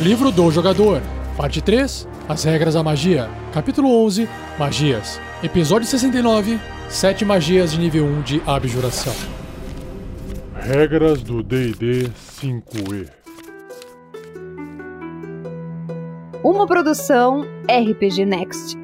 Livro 0.00 0.32
do 0.32 0.50
Jogador, 0.50 1.00
Parte 1.36 1.62
3 1.62 2.08
As 2.28 2.42
Regras 2.44 2.74
da 2.74 2.82
Magia, 2.82 3.28
Capítulo 3.52 3.88
11 4.04 4.28
Magias, 4.58 5.20
Episódio 5.42 5.86
69 5.86 6.58
Sete 6.88 7.24
Magias 7.24 7.72
de 7.72 7.78
Nível 7.78 8.04
1 8.04 8.22
de 8.22 8.42
Abjuração. 8.46 9.14
Regras 10.54 11.22
do 11.22 11.42
DD 11.42 12.10
5E 12.40 13.08
Uma 16.42 16.66
produção 16.66 17.42
RPG 17.68 18.26
Next. 18.26 18.76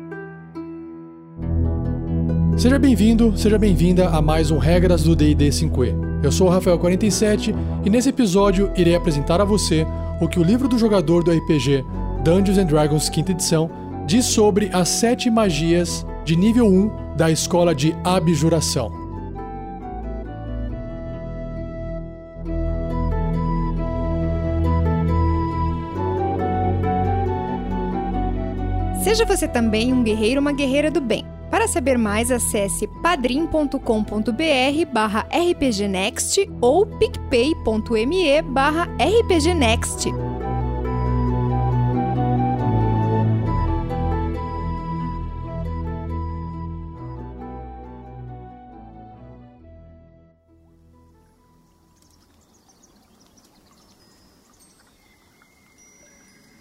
Seja 2.56 2.78
bem-vindo, 2.78 3.36
seja 3.36 3.58
bem-vinda 3.58 4.10
a 4.10 4.20
mais 4.20 4.50
um 4.50 4.58
Regras 4.58 5.02
do 5.02 5.16
D&D 5.16 5.48
5e. 5.48 5.94
Eu 6.22 6.30
sou 6.30 6.48
o 6.48 6.50
Rafael47 6.52 7.54
e 7.84 7.88
nesse 7.88 8.10
episódio 8.10 8.70
irei 8.76 8.94
apresentar 8.94 9.40
a 9.40 9.44
você 9.44 9.86
o 10.20 10.28
que 10.28 10.38
o 10.38 10.42
livro 10.42 10.68
do 10.68 10.78
jogador 10.78 11.24
do 11.24 11.32
RPG 11.32 11.84
Dungeons 12.22 12.58
and 12.58 12.66
Dragons 12.66 13.06
5 13.06 13.30
edição 13.30 13.70
diz 14.06 14.26
sobre 14.26 14.68
as 14.72 14.88
sete 14.88 15.30
magias 15.30 16.04
de 16.24 16.36
nível 16.36 16.66
1 16.66 17.16
da 17.16 17.30
escola 17.30 17.74
de 17.74 17.96
abjuração. 18.04 18.92
Seja 29.02 29.24
você 29.24 29.48
também 29.48 29.94
um 29.94 30.02
guerreiro 30.02 30.36
ou 30.36 30.42
uma 30.42 30.52
guerreira 30.52 30.90
do 30.90 31.00
bem. 31.00 31.29
Para 31.60 31.68
saber 31.68 31.98
mais, 31.98 32.30
acesse 32.30 32.86
padrim.com.br 32.86 33.76
barra 34.90 35.26
rpgnext 35.30 36.48
ou 36.58 36.86
picpay.me 36.86 38.40
barra 38.40 38.88
rpgnext. 38.98 40.06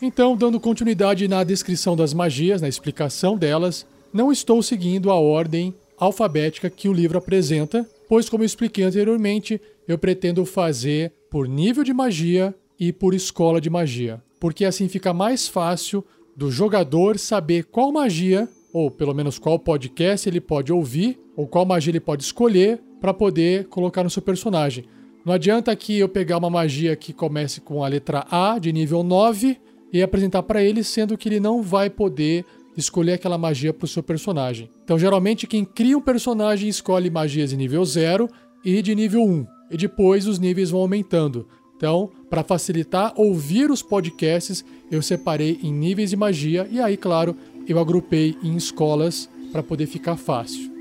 Então, 0.02 0.36
dando 0.36 0.60
continuidade 0.60 1.26
na 1.30 1.46
descrição 1.46 1.96
das 1.96 2.14
magias, 2.14 2.62
na 2.62 2.68
explicação 2.68 3.38
delas, 3.38 3.88
não 4.12 4.32
estou 4.32 4.62
seguindo 4.62 5.12
a 5.12 5.16
ordem 5.16 5.74
alfabética 5.98 6.70
que 6.70 6.88
o 6.88 6.94
livro 6.94 7.18
apresenta, 7.18 7.88
pois, 8.08 8.30
como 8.30 8.44
eu 8.44 8.46
expliquei 8.46 8.84
anteriormente, 8.84 9.62
eu 9.88 9.98
pretendo 9.98 10.46
fazer 10.46 11.12
por 11.30 11.48
nível 11.48 11.84
de 11.84 11.94
magia 11.94 12.56
e 12.80 12.94
por 12.94 13.14
escola 13.14 13.60
de 13.60 13.70
magia, 13.70 14.22
porque 14.40 14.66
assim 14.66 14.88
fica 14.88 15.14
mais 15.14 15.48
fácil 15.48 16.04
do 16.36 16.50
jogador 16.50 17.20
saber 17.20 17.66
qual 17.66 17.92
magia, 17.92 18.48
ou 18.72 18.90
pelo 18.90 19.14
menos 19.14 19.38
qual 19.38 19.60
podcast 19.60 20.30
ele 20.30 20.40
pode 20.40 20.72
ouvir, 20.72 21.20
ou 21.36 21.46
qual 21.46 21.66
magia 21.66 21.92
ele 21.92 22.00
pode 22.00 22.24
escolher 22.24 22.82
para 23.02 23.14
poder 23.14 23.66
colocar 23.68 24.04
no 24.04 24.10
seu 24.10 24.22
personagem. 24.22 24.86
Não 25.26 25.34
adianta 25.34 25.76
que 25.76 26.00
eu 26.00 26.08
pegar 26.08 26.38
uma 26.38 26.50
magia 26.50 26.96
que 26.96 27.12
comece 27.12 27.60
com 27.60 27.84
a 27.84 27.88
letra 27.88 28.26
A 28.32 28.58
de 28.58 28.72
nível 28.72 29.04
9 29.04 29.58
e 29.92 30.02
apresentar 30.02 30.44
para 30.44 30.64
ele, 30.64 30.84
sendo 30.84 31.18
que 31.18 31.28
ele 31.28 31.40
não 31.40 31.62
vai 31.62 31.90
poder 31.90 32.46
escolher 32.80 33.14
aquela 33.14 33.38
magia 33.38 33.74
para 33.74 33.86
o 33.86 33.88
seu 33.88 34.02
personagem. 34.02 34.70
Então, 34.84 34.98
geralmente, 34.98 35.48
quem 35.48 35.64
cria 35.64 35.98
um 35.98 36.02
personagem 36.02 36.70
escolhe 36.70 37.10
magias 37.10 37.52
de 37.52 37.58
nível 37.58 37.84
0 37.84 38.28
e 38.64 38.82
de 38.82 38.96
nível 38.96 39.24
1, 39.24 39.46
e 39.72 39.78
depois 39.78 40.28
os 40.28 40.40
níveis 40.40 40.70
vão 40.70 40.82
aumentando. 40.82 41.48
Então, 41.76 42.12
para 42.30 42.44
facilitar 42.44 43.14
ouvir 43.16 43.72
os 43.72 43.82
podcasts, 43.82 44.66
eu 44.92 45.02
separei 45.02 45.60
em 45.64 45.72
níveis 45.72 46.10
de 46.10 46.18
magia 46.18 46.68
e 46.70 46.80
aí, 46.82 46.98
claro, 46.98 47.36
eu 47.68 47.80
agrupei 47.80 48.36
em 48.44 48.56
escolas 48.56 49.30
para 49.52 49.64
poder 49.64 49.86
ficar 49.86 50.18
fácil. 50.18 50.79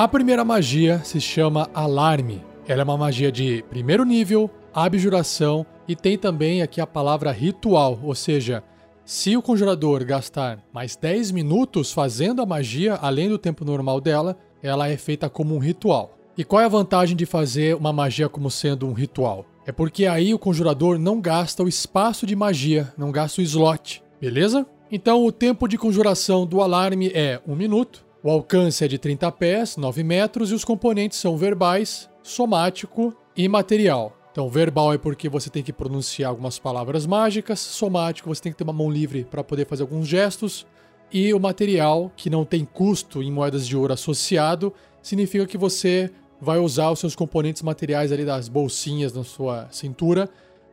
A 0.00 0.08
primeira 0.08 0.46
magia 0.46 1.02
se 1.04 1.20
chama 1.20 1.68
Alarme. 1.74 2.42
Ela 2.66 2.80
é 2.80 2.84
uma 2.84 2.96
magia 2.96 3.30
de 3.30 3.62
primeiro 3.68 4.02
nível, 4.02 4.50
abjuração 4.72 5.66
e 5.86 5.94
tem 5.94 6.16
também 6.16 6.62
aqui 6.62 6.80
a 6.80 6.86
palavra 6.86 7.30
ritual, 7.30 8.00
ou 8.02 8.14
seja, 8.14 8.64
se 9.04 9.36
o 9.36 9.42
conjurador 9.42 10.02
gastar 10.06 10.64
mais 10.72 10.96
10 10.96 11.32
minutos 11.32 11.92
fazendo 11.92 12.40
a 12.40 12.46
magia 12.46 12.94
além 12.94 13.28
do 13.28 13.36
tempo 13.36 13.62
normal 13.62 14.00
dela, 14.00 14.38
ela 14.62 14.88
é 14.88 14.96
feita 14.96 15.28
como 15.28 15.54
um 15.54 15.58
ritual. 15.58 16.16
E 16.34 16.44
qual 16.44 16.62
é 16.62 16.64
a 16.64 16.68
vantagem 16.68 17.14
de 17.14 17.26
fazer 17.26 17.76
uma 17.76 17.92
magia 17.92 18.26
como 18.26 18.50
sendo 18.50 18.86
um 18.86 18.94
ritual? 18.94 19.44
É 19.66 19.70
porque 19.70 20.06
aí 20.06 20.32
o 20.32 20.38
conjurador 20.38 20.98
não 20.98 21.20
gasta 21.20 21.62
o 21.62 21.68
espaço 21.68 22.24
de 22.26 22.34
magia, 22.34 22.90
não 22.96 23.12
gasta 23.12 23.42
o 23.42 23.44
slot, 23.44 24.02
beleza? 24.18 24.66
Então 24.90 25.26
o 25.26 25.30
tempo 25.30 25.68
de 25.68 25.76
conjuração 25.76 26.46
do 26.46 26.62
alarme 26.62 27.10
é 27.12 27.38
1 27.46 27.54
minuto, 27.54 28.08
o 28.22 28.30
alcance 28.30 28.84
é 28.84 28.88
de 28.88 28.98
30 28.98 29.32
pés, 29.32 29.76
9 29.76 30.02
metros, 30.02 30.50
e 30.50 30.54
os 30.54 30.64
componentes 30.64 31.18
são 31.18 31.36
verbais, 31.36 32.08
somático 32.22 33.16
e 33.36 33.48
material. 33.48 34.16
Então, 34.30 34.48
verbal 34.48 34.92
é 34.92 34.98
porque 34.98 35.28
você 35.28 35.50
tem 35.50 35.62
que 35.62 35.72
pronunciar 35.72 36.30
algumas 36.30 36.58
palavras 36.58 37.06
mágicas, 37.06 37.58
somático 37.58 38.28
você 38.28 38.42
tem 38.42 38.52
que 38.52 38.58
ter 38.58 38.64
uma 38.64 38.72
mão 38.72 38.90
livre 38.90 39.24
para 39.24 39.42
poder 39.42 39.66
fazer 39.66 39.82
alguns 39.82 40.06
gestos, 40.06 40.66
e 41.12 41.34
o 41.34 41.40
material, 41.40 42.12
que 42.14 42.30
não 42.30 42.44
tem 42.44 42.64
custo 42.64 43.22
em 43.22 43.32
moedas 43.32 43.66
de 43.66 43.76
ouro 43.76 43.92
associado, 43.92 44.72
significa 45.02 45.46
que 45.46 45.58
você 45.58 46.10
vai 46.40 46.58
usar 46.58 46.90
os 46.90 47.00
seus 47.00 47.16
componentes 47.16 47.62
materiais 47.62 48.12
ali 48.12 48.24
das 48.24 48.48
bolsinhas 48.48 49.12
na 49.12 49.24
sua 49.24 49.68
cintura 49.70 50.28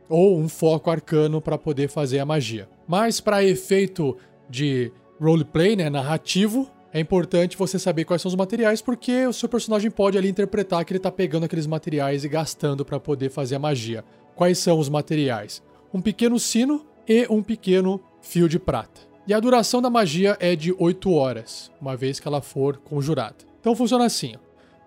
ou 0.08 0.38
um 0.38 0.48
foco 0.48 0.90
arcano 0.90 1.40
para 1.40 1.58
poder 1.58 1.88
fazer 1.88 2.18
a 2.20 2.24
magia. 2.24 2.68
Mas 2.86 3.20
para 3.20 3.44
efeito 3.44 4.16
de 4.48 4.92
roleplay, 5.20 5.76
né, 5.76 5.90
narrativo, 5.90 6.70
é 6.92 6.98
importante 6.98 7.56
você 7.56 7.78
saber 7.78 8.04
quais 8.04 8.22
são 8.22 8.30
os 8.30 8.34
materiais, 8.34 8.80
porque 8.80 9.26
o 9.26 9.32
seu 9.32 9.48
personagem 9.48 9.90
pode 9.90 10.16
ali 10.16 10.28
interpretar 10.28 10.84
que 10.84 10.92
ele 10.92 10.98
está 10.98 11.12
pegando 11.12 11.44
aqueles 11.44 11.66
materiais 11.66 12.24
e 12.24 12.28
gastando 12.28 12.84
para 12.84 12.98
poder 12.98 13.30
fazer 13.30 13.56
a 13.56 13.58
magia. 13.58 14.04
Quais 14.34 14.58
são 14.58 14.78
os 14.78 14.88
materiais? 14.88 15.62
Um 15.92 16.00
pequeno 16.00 16.38
sino 16.38 16.86
e 17.06 17.26
um 17.28 17.42
pequeno 17.42 18.00
fio 18.22 18.48
de 18.48 18.58
prata. 18.58 19.02
E 19.26 19.34
a 19.34 19.40
duração 19.40 19.82
da 19.82 19.90
magia 19.90 20.36
é 20.40 20.56
de 20.56 20.74
8 20.78 21.12
horas, 21.12 21.70
uma 21.78 21.94
vez 21.94 22.18
que 22.18 22.26
ela 22.26 22.40
for 22.40 22.78
conjurada. 22.78 23.36
Então 23.60 23.76
funciona 23.76 24.06
assim: 24.06 24.34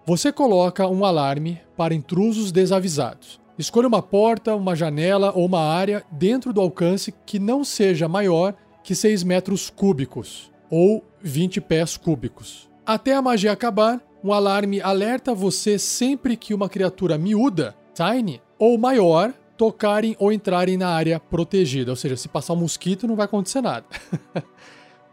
você 0.04 0.32
coloca 0.32 0.88
um 0.88 1.06
alarme 1.06 1.62
para 1.78 1.94
intrusos 1.94 2.52
desavisados. 2.52 3.40
Escolha 3.60 3.88
uma 3.88 4.02
porta, 4.02 4.56
uma 4.56 4.76
janela 4.76 5.32
ou 5.36 5.46
uma 5.46 5.62
área 5.62 6.04
dentro 6.12 6.52
do 6.52 6.60
alcance 6.60 7.14
que 7.28 7.38
não 7.38 7.64
seja 7.64 8.08
maior 8.08 8.56
que 8.84 8.96
6 8.96 9.24
metros 9.24 9.70
cúbicos 9.70 10.52
ou 10.72 11.04
20 11.24 11.62
pés 11.62 11.98
cúbicos. 11.98 12.70
Até 12.86 13.14
a 13.14 13.22
magia 13.22 13.52
acabar, 13.52 14.02
um 14.24 14.34
alarme 14.34 14.82
alerta 14.82 15.34
você 15.34 15.80
sempre 15.80 16.36
que 16.36 16.54
uma 16.54 16.70
criatura 16.70 17.18
miúda, 17.18 17.76
tiny 17.94 18.42
ou 18.58 18.78
maior 18.78 19.34
tocarem 19.58 20.16
ou 20.20 20.32
entrarem 20.32 20.78
na 20.78 20.90
área 20.90 21.20
protegida. 21.20 21.92
Ou 21.92 21.96
seja, 21.96 22.18
se 22.18 22.28
passar 22.28 22.54
um 22.54 22.58
mosquito 22.58 23.08
não 23.08 23.16
vai 23.16 23.26
acontecer 23.26 23.62
nada. 23.62 23.86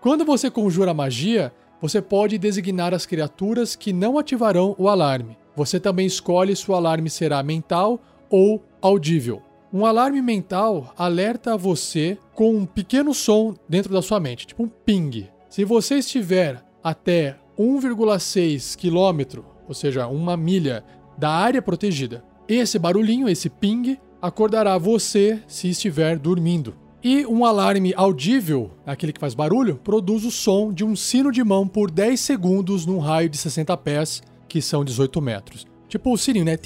Quando 0.01 0.25
você 0.25 0.51
conjura 0.51 0.95
magia, 0.95 1.53
você 1.81 2.01
pode 2.01 2.39
designar 2.39 2.95
as 2.95 3.05
criaturas 3.05 3.77
que 3.77 3.93
não 3.93 4.19
ativarão 4.19 4.75
o 4.79 4.89
alarme. 4.89 5.37
Você 5.55 5.79
também 5.79 6.07
escolhe 6.07 6.55
se 6.57 6.71
o 6.71 6.75
alarme 6.75 7.11
será 7.11 7.43
mental 7.43 8.01
ou 8.31 8.63
audível. 8.81 9.43
Um 9.73 9.85
alarme 9.85 10.23
mental 10.23 10.95
alerta 10.97 11.57
você 11.57 12.17
com 12.35 12.57
um 12.57 12.65
pequeno 12.65 13.13
som 13.13 13.55
dentro 13.69 13.93
da 13.93 14.01
sua 14.01 14.19
mente, 14.19 14.47
tipo 14.47 14.63
um 14.63 14.69
ping. 14.69 15.29
Se 15.49 15.65
você 15.65 15.97
estiver 15.97 16.63
até 16.85 17.37
1,6 17.59 18.77
km, 18.77 19.43
ou 19.67 19.75
seja, 19.75 20.07
uma 20.07 20.37
milha 20.37 20.85
da 21.17 21.31
área 21.31 21.63
protegida, 21.63 22.23
esse 22.47 22.79
barulhinho, 22.79 23.29
esse 23.29 23.49
ping, 23.49 23.99
acordará 24.21 24.77
você 24.77 25.43
se 25.47 25.69
estiver 25.69 26.19
dormindo. 26.19 26.75
E 27.03 27.25
um 27.27 27.45
alarme 27.45 27.95
audível, 27.97 28.73
aquele 28.85 29.13
que 29.13 29.21
faz 29.21 29.33
barulho, 29.35 29.77
produz 29.83 30.25
o 30.25 30.31
som 30.31 30.73
de 30.73 30.85
um 30.85 30.95
sino 30.95 31.33
de 31.33 31.43
mão 31.43 31.67
por 31.67 31.91
10 31.91 32.19
segundos 32.21 32.85
num 32.85 32.99
raio 32.99 33.29
de 33.29 33.39
60 33.39 33.77
pés, 33.79 34.23
que 34.49 34.61
são 34.61 34.85
18 34.85 35.21
metros. 35.23 35.67
Tipo 35.89 36.13
o 36.13 36.19
sininho, 36.19 36.45
né? 36.45 36.59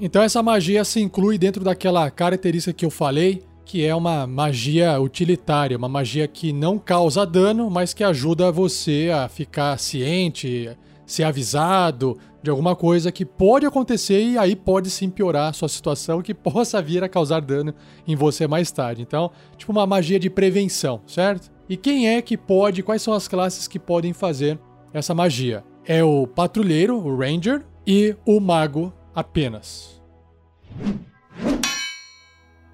Então 0.00 0.22
essa 0.22 0.42
magia 0.42 0.82
se 0.84 1.00
inclui 1.00 1.36
dentro 1.36 1.62
daquela 1.62 2.10
característica 2.10 2.72
que 2.72 2.86
eu 2.86 2.90
falei, 2.90 3.42
que 3.66 3.84
é 3.84 3.92
uma 3.92 4.28
magia 4.28 4.98
utilitária, 5.00 5.76
uma 5.76 5.88
magia 5.88 6.28
que 6.28 6.52
não 6.52 6.78
causa 6.78 7.26
dano, 7.26 7.68
mas 7.68 7.92
que 7.92 8.04
ajuda 8.04 8.52
você 8.52 9.10
a 9.12 9.28
ficar 9.28 9.76
ciente, 9.78 10.70
ser 11.04 11.24
avisado 11.24 12.16
de 12.40 12.48
alguma 12.48 12.76
coisa 12.76 13.10
que 13.10 13.24
pode 13.26 13.66
acontecer 13.66 14.22
e 14.22 14.38
aí 14.38 14.54
pode 14.54 14.88
sim 14.88 15.10
piorar 15.10 15.50
a 15.50 15.52
sua 15.52 15.68
situação 15.68 16.22
que 16.22 16.32
possa 16.34 16.80
vir 16.80 17.02
a 17.02 17.08
causar 17.08 17.40
dano 17.40 17.74
em 18.06 18.14
você 18.14 18.46
mais 18.46 18.70
tarde. 18.70 19.02
Então, 19.02 19.32
tipo 19.56 19.72
uma 19.72 19.84
magia 19.84 20.18
de 20.18 20.30
prevenção, 20.30 21.00
certo? 21.04 21.50
E 21.68 21.76
quem 21.76 22.08
é 22.08 22.22
que 22.22 22.36
pode, 22.36 22.84
quais 22.84 23.02
são 23.02 23.12
as 23.12 23.26
classes 23.26 23.66
que 23.66 23.80
podem 23.80 24.12
fazer 24.12 24.58
essa 24.94 25.12
magia? 25.12 25.64
É 25.84 26.04
o 26.04 26.24
patrulheiro, 26.24 26.96
o 26.96 27.16
ranger, 27.18 27.64
e 27.84 28.16
o 28.24 28.38
mago 28.40 28.92
apenas. 29.12 30.00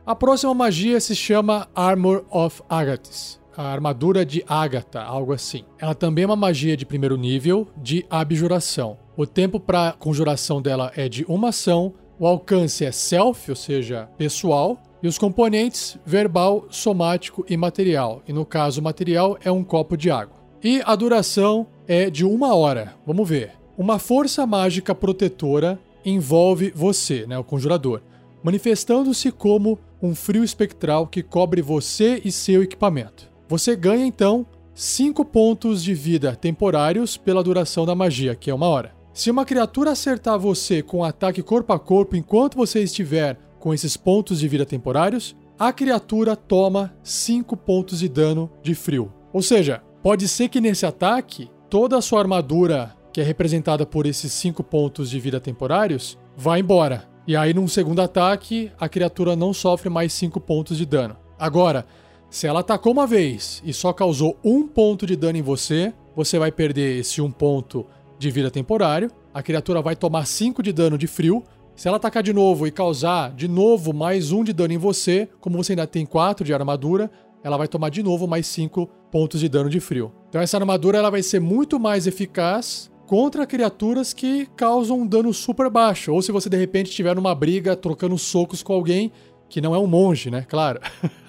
A 0.04 0.16
próxima 0.16 0.52
magia 0.52 0.98
se 0.98 1.14
chama 1.14 1.68
Armor 1.76 2.24
of 2.28 2.60
Agathis, 2.68 3.40
a 3.56 3.62
armadura 3.62 4.26
de 4.26 4.44
Agatha, 4.48 5.00
algo 5.00 5.32
assim. 5.32 5.62
Ela 5.78 5.94
também 5.94 6.24
é 6.24 6.26
uma 6.26 6.34
magia 6.34 6.76
de 6.76 6.84
primeiro 6.84 7.16
nível 7.16 7.68
de 7.76 8.04
abjuração. 8.10 8.98
O 9.16 9.24
tempo 9.24 9.60
para 9.60 9.92
conjuração 9.92 10.60
dela 10.60 10.90
é 10.96 11.08
de 11.08 11.24
uma 11.28 11.50
ação, 11.50 11.94
o 12.18 12.26
alcance 12.26 12.84
é 12.84 12.90
self, 12.90 13.48
ou 13.48 13.54
seja, 13.54 14.08
pessoal, 14.18 14.76
e 15.00 15.06
os 15.06 15.18
componentes 15.18 15.96
verbal, 16.04 16.66
somático 16.68 17.46
e 17.48 17.56
material. 17.56 18.24
E 18.26 18.32
no 18.32 18.44
caso, 18.44 18.82
material 18.82 19.38
é 19.44 19.52
um 19.52 19.62
copo 19.62 19.96
de 19.96 20.10
água. 20.10 20.34
E 20.64 20.82
a 20.84 20.96
duração 20.96 21.64
é 21.86 22.10
de 22.10 22.24
uma 22.24 22.56
hora. 22.56 22.96
Vamos 23.06 23.28
ver. 23.28 23.52
Uma 23.78 24.00
força 24.00 24.44
mágica 24.44 24.96
protetora 24.96 25.78
envolve 26.04 26.72
você, 26.74 27.24
né, 27.24 27.38
o 27.38 27.44
conjurador, 27.44 28.02
manifestando-se 28.42 29.30
como 29.30 29.78
um 30.02 30.16
frio 30.16 30.42
espectral 30.42 31.06
que 31.06 31.22
cobre 31.22 31.62
você 31.62 32.20
e 32.24 32.32
seu 32.32 32.62
equipamento. 32.62 33.30
Você 33.48 33.76
ganha 33.76 34.04
então 34.04 34.44
5 34.74 35.24
pontos 35.26 35.82
de 35.82 35.94
vida 35.94 36.34
temporários 36.34 37.16
pela 37.16 37.42
duração 37.42 37.86
da 37.86 37.94
magia, 37.94 38.34
que 38.34 38.50
é 38.50 38.54
uma 38.54 38.66
hora. 38.66 38.94
Se 39.14 39.30
uma 39.30 39.44
criatura 39.44 39.92
acertar 39.92 40.38
você 40.38 40.82
com 40.82 40.98
um 40.98 41.04
ataque 41.04 41.42
corpo 41.42 41.72
a 41.72 41.78
corpo 41.78 42.16
enquanto 42.16 42.56
você 42.56 42.82
estiver 42.82 43.38
com 43.60 43.72
esses 43.72 43.96
pontos 43.96 44.40
de 44.40 44.48
vida 44.48 44.66
temporários, 44.66 45.36
a 45.58 45.72
criatura 45.72 46.34
toma 46.34 46.92
5 47.04 47.56
pontos 47.58 48.00
de 48.00 48.08
dano 48.08 48.50
de 48.62 48.74
frio. 48.74 49.12
Ou 49.32 49.42
seja, 49.42 49.82
pode 50.02 50.26
ser 50.26 50.48
que 50.48 50.60
nesse 50.60 50.84
ataque 50.84 51.48
toda 51.70 51.96
a 51.96 52.02
sua 52.02 52.20
armadura, 52.20 52.96
que 53.12 53.20
é 53.20 53.24
representada 53.24 53.86
por 53.86 54.06
esses 54.06 54.32
5 54.32 54.64
pontos 54.64 55.10
de 55.10 55.20
vida 55.20 55.38
temporários, 55.38 56.18
vá 56.36 56.58
embora. 56.58 57.11
E 57.26 57.36
aí, 57.36 57.54
num 57.54 57.68
segundo 57.68 58.02
ataque, 58.02 58.72
a 58.80 58.88
criatura 58.88 59.36
não 59.36 59.52
sofre 59.52 59.88
mais 59.88 60.12
5 60.12 60.40
pontos 60.40 60.76
de 60.76 60.84
dano. 60.84 61.16
Agora, 61.38 61.86
se 62.28 62.48
ela 62.48 62.60
atacou 62.60 62.92
uma 62.92 63.06
vez 63.06 63.62
e 63.64 63.72
só 63.72 63.92
causou 63.92 64.36
um 64.42 64.66
ponto 64.66 65.06
de 65.06 65.14
dano 65.14 65.38
em 65.38 65.42
você, 65.42 65.92
você 66.16 66.36
vai 66.38 66.50
perder 66.50 66.98
esse 66.98 67.20
um 67.20 67.30
ponto 67.30 67.86
de 68.18 68.30
vida 68.30 68.50
temporário. 68.50 69.08
A 69.32 69.40
criatura 69.40 69.80
vai 69.80 69.94
tomar 69.94 70.26
5 70.26 70.62
de 70.62 70.72
dano 70.72 70.98
de 70.98 71.06
frio. 71.06 71.44
Se 71.76 71.86
ela 71.86 71.96
atacar 71.96 72.24
de 72.24 72.32
novo 72.32 72.66
e 72.66 72.72
causar 72.72 73.32
de 73.32 73.46
novo 73.46 73.92
mais 73.92 74.32
um 74.32 74.42
de 74.42 74.52
dano 74.52 74.74
em 74.74 74.78
você, 74.78 75.28
como 75.40 75.56
você 75.56 75.72
ainda 75.72 75.86
tem 75.86 76.04
4 76.04 76.44
de 76.44 76.52
armadura, 76.52 77.08
ela 77.44 77.56
vai 77.56 77.68
tomar 77.68 77.88
de 77.88 78.02
novo 78.02 78.26
mais 78.26 78.46
5 78.48 78.86
pontos 79.12 79.40
de 79.40 79.48
dano 79.48 79.70
de 79.70 79.78
frio. 79.78 80.12
Então 80.28 80.40
essa 80.40 80.56
armadura 80.56 80.98
ela 80.98 81.10
vai 81.10 81.22
ser 81.22 81.40
muito 81.40 81.78
mais 81.78 82.06
eficaz 82.06 82.90
contra 83.12 83.46
criaturas 83.46 84.14
que 84.14 84.46
causam 84.56 85.00
um 85.00 85.06
dano 85.06 85.34
super 85.34 85.68
baixo. 85.68 86.14
Ou 86.14 86.22
se 86.22 86.32
você 86.32 86.48
de 86.48 86.56
repente 86.56 86.88
estiver 86.88 87.14
numa 87.14 87.34
briga 87.34 87.76
trocando 87.76 88.16
socos 88.16 88.62
com 88.62 88.72
alguém 88.72 89.12
que 89.50 89.60
não 89.60 89.74
é 89.74 89.78
um 89.78 89.86
monge, 89.86 90.30
né? 90.30 90.46
Claro. 90.48 90.80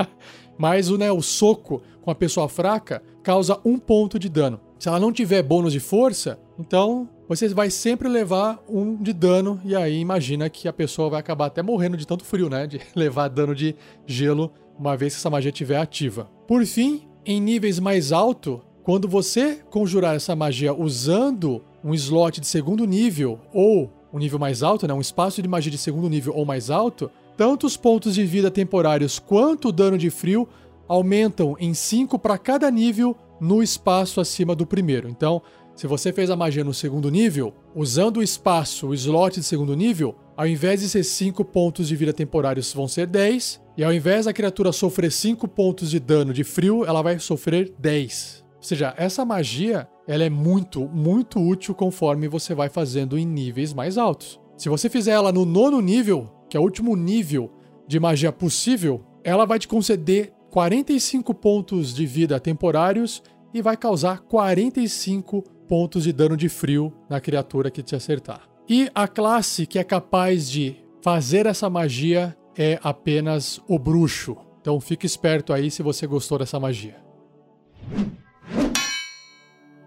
Mas 0.57 0.89
né, 0.91 1.12
o 1.12 1.21
soco 1.21 1.81
com 2.01 2.09
a 2.09 2.15
pessoa 2.15 2.47
fraca 2.47 3.03
causa 3.21 3.59
um 3.65 3.77
ponto 3.77 4.18
de 4.18 4.30
dano. 4.30 4.62
Se 4.80 4.88
ela 4.88 4.97
não 4.97 5.12
tiver 5.12 5.44
bônus 5.44 5.74
de 5.74 5.81
força, 5.81 6.39
então 6.57 7.09
você 7.27 7.50
vai 7.50 7.69
sempre 7.69 8.07
levar 8.07 8.63
um 8.69 8.95
de 8.95 9.12
dano. 9.12 9.59
E 9.65 9.75
aí 9.75 10.00
imagina 10.00 10.50
que 10.50 10.69
a 10.69 10.74
pessoa 10.74 11.09
vai 11.09 11.19
acabar 11.19 11.47
até 11.47 11.62
morrendo 11.62 11.97
de 11.97 12.07
tanto 12.07 12.24
frio, 12.24 12.50
né? 12.50 12.65
De 12.65 12.80
levar 12.95 13.27
dano 13.27 13.53
de 13.53 13.75
gelo 14.06 14.53
uma 14.80 14.95
vez 14.95 15.15
que 15.15 15.19
essa 15.19 15.30
magia 15.30 15.50
estiver 15.50 15.75
ativa. 15.75 16.31
Por 16.47 16.65
fim, 16.65 17.09
em 17.25 17.41
níveis 17.41 17.77
mais 17.77 18.13
altos, 18.13 18.62
quando 18.83 19.06
você 19.06 19.59
conjurar 19.69 20.15
essa 20.15 20.33
magia 20.33 20.74
usando 20.74 21.62
um 21.83 21.94
slot 21.94 22.39
de 22.39 22.47
segundo 22.47 22.85
nível 22.85 23.39
ou 23.53 23.91
um 24.13 24.19
nível 24.19 24.39
mais 24.39 24.62
alto, 24.62 24.88
né, 24.88 24.94
um 24.94 25.01
espaço 25.01 25.41
de 25.41 25.47
magia 25.47 25.71
de 25.71 25.77
segundo 25.77 26.07
nível 26.07 26.33
ou 26.35 26.45
mais 26.45 26.69
alto, 26.69 27.09
tanto 27.35 27.65
os 27.65 27.75
pontos 27.75 28.13
de 28.13 28.24
vida 28.24 28.51
temporários 28.51 29.18
quanto 29.18 29.69
o 29.69 29.71
dano 29.71 29.97
de 29.97 30.09
frio 30.09 30.47
aumentam 30.88 31.56
em 31.59 31.74
5 31.74 32.19
para 32.19 32.38
cada 32.38 32.69
nível 32.69 33.18
no 33.41 33.63
espaço 33.63 34.21
acima 34.21 34.56
do 34.56 34.65
primeiro. 34.65 35.09
Então, 35.09 35.41
se 35.75 35.88
você 35.88 36.13
fez 36.13 36.30
a 36.30 36.35
magia 36.35 36.63
no 36.63 36.74
segundo 36.74 37.09
nível, 37.09 37.53
usando 37.75 38.18
o 38.18 38.24
espaço, 38.24 38.88
o 38.88 38.94
slot 38.94 39.39
de 39.39 39.45
segundo 39.45 39.75
nível, 39.75 40.15
ao 40.38 40.45
invés 40.45 40.81
de 40.81 40.89
ser 40.89 41.03
5 41.03 41.44
pontos 41.45 41.88
de 41.88 41.95
vida 41.95 42.13
temporários, 42.13 42.71
vão 42.71 42.88
ser 42.88 43.07
10. 43.07 43.59
E 43.75 43.83
ao 43.83 43.91
invés 43.91 44.25
da 44.25 44.33
criatura 44.33 44.71
sofrer 44.71 45.12
5 45.12 45.47
pontos 45.47 45.89
de 45.89 46.00
dano 46.00 46.31
de 46.31 46.44
frio, 46.44 46.85
ela 46.85 47.01
vai 47.01 47.18
sofrer 47.18 47.74
10. 47.80 48.45
Ou 48.57 48.63
seja, 48.63 48.94
essa 48.97 49.25
magia 49.25 49.88
ela 50.07 50.23
é 50.23 50.29
muito, 50.29 50.88
muito 50.88 51.39
útil 51.39 51.73
conforme 51.73 52.27
você 52.27 52.53
vai 52.53 52.69
fazendo 52.69 53.17
em 53.17 53.25
níveis 53.25 53.73
mais 53.73 53.97
altos. 53.97 54.39
Se 54.57 54.69
você 54.69 54.89
fizer 54.89 55.11
ela 55.11 55.31
no 55.31 55.45
nono 55.45 55.81
nível, 55.81 56.29
que 56.50 56.57
é 56.57 56.59
o 56.59 56.63
último 56.63 56.95
nível 56.95 57.51
de 57.88 58.00
magia 58.00 58.31
possível, 58.31 59.03
ela 59.23 59.45
vai 59.45 59.59
te 59.59 59.67
conceder 59.67 60.33
45 60.51 61.33
pontos 61.33 61.94
de 61.94 62.05
vida 62.05 62.39
temporários 62.39 63.23
e 63.53 63.61
vai 63.61 63.75
causar 63.75 64.19
45 64.21 65.41
pontos 65.67 66.03
de 66.03 66.13
dano 66.13 66.38
de 66.38 66.49
frio 66.49 66.94
na 67.09 67.19
criatura 67.19 67.71
que 67.71 67.81
te 67.81 67.95
acertar. 67.95 68.47
E 68.69 68.89
a 68.94 69.07
classe 69.07 69.65
que 69.65 69.79
é 69.79 69.83
capaz 69.83 70.49
de 70.49 70.75
fazer 71.01 71.45
essa 71.45 71.69
magia 71.69 72.38
é 72.57 72.79
apenas 72.83 73.59
o 73.67 73.77
bruxo. 73.79 74.38
Então 74.61 74.79
fique 74.79 75.06
esperto 75.06 75.51
aí 75.51 75.69
se 75.69 75.83
você 75.83 76.07
gostou 76.07 76.38
dessa 76.38 76.59
magia. 76.59 76.95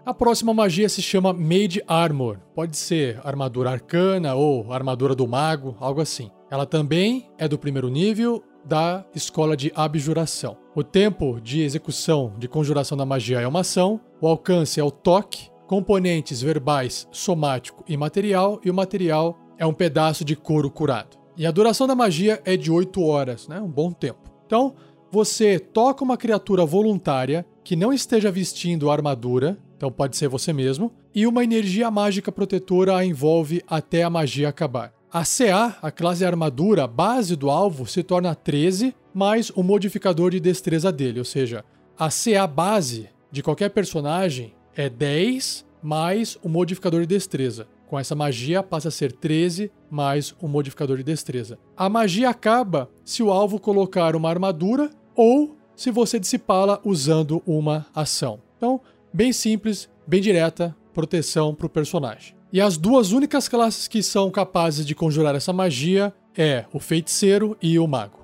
A 0.07 0.13
próxima 0.13 0.53
magia 0.53 0.87
se 0.87 1.01
chama 1.01 1.33
Mage 1.33 1.83
Armor. 1.85 2.39
Pode 2.55 2.77
ser 2.77 3.19
armadura 3.25 3.71
arcana 3.71 4.35
ou 4.35 4.71
armadura 4.71 5.13
do 5.13 5.27
mago, 5.27 5.75
algo 5.81 5.99
assim. 5.99 6.31
Ela 6.49 6.65
também 6.65 7.29
é 7.37 7.45
do 7.45 7.59
primeiro 7.59 7.89
nível 7.89 8.41
da 8.63 9.05
escola 9.13 9.57
de 9.57 9.69
abjuração. 9.75 10.55
O 10.73 10.81
tempo 10.81 11.41
de 11.41 11.61
execução 11.61 12.33
de 12.37 12.47
conjuração 12.47 12.97
da 12.97 13.05
magia 13.05 13.41
é 13.41 13.47
uma 13.49 13.59
ação, 13.59 13.99
o 14.21 14.29
alcance 14.29 14.79
é 14.79 14.83
o 14.83 14.89
toque, 14.89 15.49
componentes 15.67 16.41
verbais, 16.41 17.05
somático 17.11 17.83
e 17.85 17.97
material, 17.97 18.61
e 18.63 18.69
o 18.69 18.73
material 18.73 19.37
é 19.57 19.65
um 19.65 19.73
pedaço 19.73 20.23
de 20.23 20.37
couro 20.37 20.71
curado. 20.71 21.17
E 21.35 21.45
a 21.45 21.51
duração 21.51 21.85
da 21.85 21.95
magia 21.95 22.41
é 22.45 22.55
de 22.55 22.71
8 22.71 23.03
horas, 23.03 23.49
né? 23.49 23.59
Um 23.59 23.69
bom 23.69 23.91
tempo. 23.91 24.31
Então, 24.45 24.73
você 25.11 25.59
toca 25.59 26.01
uma 26.01 26.15
criatura 26.15 26.65
voluntária 26.65 27.45
que 27.61 27.75
não 27.75 27.91
esteja 27.91 28.31
vestindo 28.31 28.89
armadura 28.89 29.59
então 29.77 29.91
pode 29.91 30.17
ser 30.17 30.27
você 30.27 30.51
mesmo, 30.51 30.91
e 31.13 31.27
uma 31.27 31.43
energia 31.43 31.89
mágica 31.91 32.31
protetora 32.31 32.97
a 32.97 33.05
envolve 33.05 33.61
até 33.67 34.03
a 34.03 34.09
magia 34.09 34.49
acabar. 34.49 34.91
A 35.13 35.23
CA, 35.23 35.77
a 35.81 35.91
classe 35.91 36.25
armadura 36.25 36.85
base 36.85 37.35
do 37.35 37.49
alvo, 37.49 37.85
se 37.85 38.03
torna 38.03 38.35
13 38.35 38.93
mais 39.13 39.49
o 39.51 39.63
modificador 39.63 40.31
de 40.31 40.39
destreza 40.39 40.91
dele, 40.91 41.19
ou 41.19 41.25
seja, 41.25 41.63
a 41.97 42.09
CA 42.09 42.45
base 42.45 43.09
de 43.31 43.41
qualquer 43.41 43.69
personagem 43.69 44.53
é 44.75 44.89
10 44.89 45.65
mais 45.81 46.37
o 46.43 46.49
modificador 46.49 47.01
de 47.01 47.07
destreza. 47.07 47.67
Com 47.87 47.97
essa 47.97 48.15
magia 48.15 48.61
passa 48.61 48.89
a 48.89 48.91
ser 48.91 49.13
13 49.13 49.71
mais 49.89 50.35
o 50.41 50.47
modificador 50.47 50.97
de 50.97 51.03
destreza. 51.03 51.57
A 51.75 51.87
magia 51.87 52.29
acaba 52.29 52.89
se 53.05 53.23
o 53.23 53.31
alvo 53.31 53.59
colocar 53.59 54.15
uma 54.15 54.29
armadura 54.29 54.89
ou 55.15 55.55
se 55.75 55.89
você 55.89 56.19
dissipá-la 56.19 56.81
usando 56.83 57.41
uma 57.45 57.85
ação. 57.95 58.41
Então, 58.57 58.81
bem 59.17 59.33
simples, 59.33 59.89
bem 60.05 60.21
direta, 60.21 60.75
proteção 60.93 61.55
para 61.55 61.65
o 61.65 61.69
personagem. 61.69 62.35
E 62.53 62.61
as 62.61 62.77
duas 62.77 63.11
únicas 63.11 63.47
classes 63.47 63.87
que 63.87 64.03
são 64.03 64.29
capazes 64.29 64.85
de 64.85 64.93
conjurar 64.93 65.33
essa 65.33 65.51
magia 65.51 66.13
é 66.37 66.65
o 66.71 66.79
feiticeiro 66.79 67.57
e 67.59 67.79
o 67.79 67.87
mago. 67.87 68.19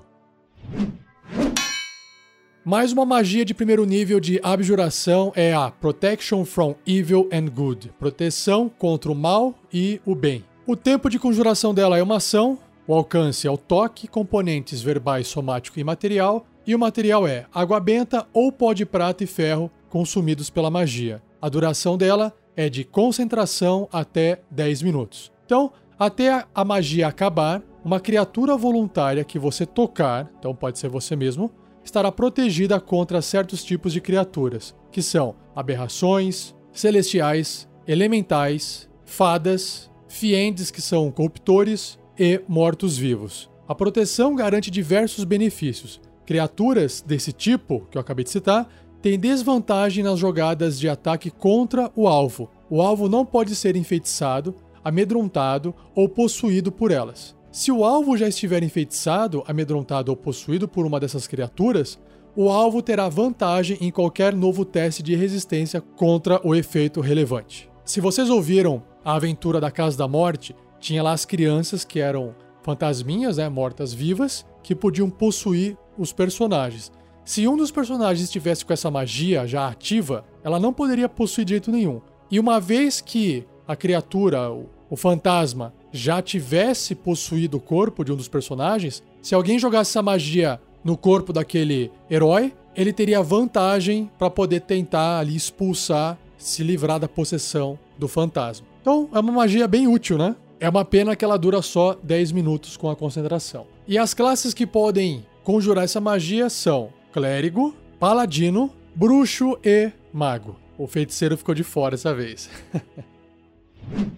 Mais 2.64 2.92
uma 2.92 3.04
magia 3.04 3.44
de 3.44 3.52
primeiro 3.52 3.84
nível 3.84 4.20
de 4.20 4.38
abjuração 4.40 5.32
é 5.34 5.52
a 5.52 5.68
Protection 5.68 6.44
from 6.44 6.76
Evil 6.86 7.28
and 7.32 7.46
Good 7.46 7.92
proteção 7.98 8.68
contra 8.68 9.10
o 9.10 9.16
mal 9.16 9.52
e 9.72 10.00
o 10.06 10.14
bem. 10.14 10.44
O 10.64 10.76
tempo 10.76 11.10
de 11.10 11.18
conjuração 11.18 11.74
dela 11.74 11.98
é 11.98 12.02
uma 12.04 12.18
ação, 12.18 12.56
o 12.86 12.94
alcance 12.94 13.48
é 13.48 13.50
o 13.50 13.58
toque, 13.58 14.06
componentes 14.06 14.80
verbais, 14.80 15.26
somático 15.26 15.80
e 15.80 15.82
material, 15.82 16.46
e 16.64 16.72
o 16.72 16.78
material 16.78 17.26
é 17.26 17.46
água 17.52 17.80
benta 17.80 18.26
ou 18.32 18.52
pó 18.52 18.72
de 18.72 18.86
prata 18.86 19.24
e 19.24 19.26
ferro 19.26 19.70
consumidos 19.94 20.50
pela 20.50 20.72
magia. 20.72 21.22
A 21.40 21.48
duração 21.48 21.96
dela 21.96 22.34
é 22.56 22.68
de 22.68 22.82
concentração 22.82 23.88
até 23.92 24.40
10 24.50 24.82
minutos. 24.82 25.30
Então, 25.46 25.70
até 25.96 26.44
a 26.52 26.64
magia 26.64 27.06
acabar, 27.06 27.62
uma 27.84 28.00
criatura 28.00 28.56
voluntária 28.56 29.22
que 29.22 29.38
você 29.38 29.64
tocar, 29.64 30.28
então 30.36 30.52
pode 30.52 30.80
ser 30.80 30.88
você 30.88 31.14
mesmo, 31.14 31.48
estará 31.84 32.10
protegida 32.10 32.80
contra 32.80 33.22
certos 33.22 33.62
tipos 33.62 33.92
de 33.92 34.00
criaturas, 34.00 34.74
que 34.90 35.00
são 35.00 35.36
aberrações, 35.54 36.56
celestiais, 36.72 37.68
elementais, 37.86 38.90
fadas, 39.04 39.88
fiendes, 40.08 40.72
que 40.72 40.82
são 40.82 41.08
corruptores, 41.12 42.00
e 42.18 42.42
mortos-vivos. 42.48 43.48
A 43.68 43.76
proteção 43.76 44.34
garante 44.34 44.72
diversos 44.72 45.22
benefícios. 45.22 46.00
Criaturas 46.26 47.00
desse 47.00 47.32
tipo, 47.32 47.86
que 47.90 47.96
eu 47.96 48.00
acabei 48.00 48.24
de 48.24 48.30
citar, 48.30 48.68
tem 49.04 49.18
desvantagem 49.18 50.02
nas 50.02 50.18
jogadas 50.18 50.80
de 50.80 50.88
ataque 50.88 51.30
contra 51.30 51.92
o 51.94 52.08
alvo. 52.08 52.48
O 52.70 52.80
alvo 52.80 53.06
não 53.06 53.22
pode 53.22 53.54
ser 53.54 53.76
enfeitiçado, 53.76 54.54
amedrontado 54.82 55.74
ou 55.94 56.08
possuído 56.08 56.72
por 56.72 56.90
elas. 56.90 57.36
Se 57.52 57.70
o 57.70 57.84
alvo 57.84 58.16
já 58.16 58.26
estiver 58.26 58.62
enfeitiçado, 58.62 59.44
amedrontado 59.46 60.10
ou 60.10 60.16
possuído 60.16 60.66
por 60.66 60.86
uma 60.86 60.98
dessas 60.98 61.26
criaturas, 61.26 62.00
o 62.34 62.48
alvo 62.48 62.80
terá 62.80 63.06
vantagem 63.10 63.76
em 63.78 63.90
qualquer 63.90 64.34
novo 64.34 64.64
teste 64.64 65.02
de 65.02 65.14
resistência 65.14 65.82
contra 65.82 66.40
o 66.42 66.54
efeito 66.54 67.02
relevante. 67.02 67.68
Se 67.84 68.00
vocês 68.00 68.30
ouviram 68.30 68.82
a 69.04 69.16
aventura 69.16 69.60
da 69.60 69.70
Casa 69.70 69.98
da 69.98 70.08
Morte, 70.08 70.56
tinha 70.80 71.02
lá 71.02 71.12
as 71.12 71.26
crianças 71.26 71.84
que 71.84 72.00
eram 72.00 72.34
fantasminhas, 72.62 73.36
né, 73.36 73.50
mortas 73.50 73.92
vivas, 73.92 74.46
que 74.62 74.74
podiam 74.74 75.10
possuir 75.10 75.76
os 75.98 76.10
personagens. 76.10 76.90
Se 77.24 77.48
um 77.48 77.56
dos 77.56 77.70
personagens 77.70 78.24
estivesse 78.24 78.64
com 78.64 78.72
essa 78.72 78.90
magia 78.90 79.46
já 79.46 79.66
ativa, 79.66 80.26
ela 80.42 80.60
não 80.60 80.74
poderia 80.74 81.08
possuir 81.08 81.46
de 81.46 81.52
jeito 81.52 81.70
nenhum. 81.70 82.02
E 82.30 82.38
uma 82.38 82.60
vez 82.60 83.00
que 83.00 83.46
a 83.66 83.74
criatura, 83.74 84.50
o 84.50 84.96
fantasma, 84.96 85.72
já 85.90 86.20
tivesse 86.20 86.94
possuído 86.94 87.56
o 87.56 87.60
corpo 87.60 88.04
de 88.04 88.12
um 88.12 88.16
dos 88.16 88.28
personagens, 88.28 89.02
se 89.22 89.34
alguém 89.34 89.58
jogasse 89.58 89.92
essa 89.92 90.02
magia 90.02 90.60
no 90.84 90.98
corpo 90.98 91.32
daquele 91.32 91.90
herói, 92.10 92.52
ele 92.76 92.92
teria 92.92 93.22
vantagem 93.22 94.10
para 94.18 94.28
poder 94.28 94.60
tentar 94.60 95.20
ali 95.20 95.34
expulsar, 95.34 96.18
se 96.36 96.62
livrar 96.62 96.98
da 96.98 97.08
possessão 97.08 97.78
do 97.96 98.06
fantasma. 98.06 98.66
Então 98.82 99.08
é 99.14 99.18
uma 99.18 99.32
magia 99.32 99.66
bem 99.66 99.88
útil, 99.88 100.18
né? 100.18 100.36
É 100.60 100.68
uma 100.68 100.84
pena 100.84 101.16
que 101.16 101.24
ela 101.24 101.38
dura 101.38 101.62
só 101.62 101.96
10 102.02 102.32
minutos 102.32 102.76
com 102.76 102.90
a 102.90 102.96
concentração. 102.96 103.66
E 103.88 103.96
as 103.96 104.12
classes 104.12 104.52
que 104.52 104.66
podem 104.66 105.24
conjurar 105.42 105.84
essa 105.84 106.00
magia 106.00 106.50
são 106.50 106.90
clérigo, 107.14 107.72
paladino, 108.00 108.72
bruxo 108.92 109.56
e 109.62 109.92
mago. 110.12 110.56
O 110.76 110.88
feiticeiro 110.88 111.36
ficou 111.36 111.54
de 111.54 111.62
fora 111.62 111.92
dessa 111.92 112.12
vez. 112.12 112.50